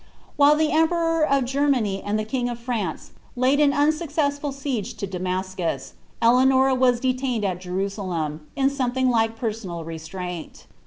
[0.35, 5.05] While the emperor of Germany and the king of France laid an unsuccessful siege to
[5.05, 5.93] Damastiqs,
[6.23, 10.65] Eleanoia «U detained at Jerusalem, in something like personal restraint.